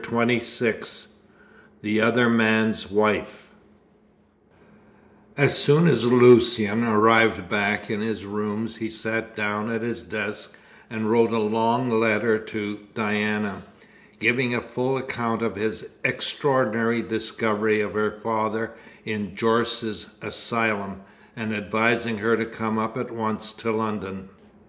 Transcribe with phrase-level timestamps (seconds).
[0.00, 1.08] CHAPTER XXVI
[1.82, 3.50] THE OTHER MAN'S WIFE
[5.36, 10.56] As soon as Lucian arrived back in his rooms he sat down at his desk
[10.88, 13.64] and wrote a long letter to Diana,
[14.20, 18.74] giving a full account of his extraordinary discovery of her father
[19.04, 21.00] in Jorce's asylum,
[21.34, 24.28] and advising her to come up at once to London.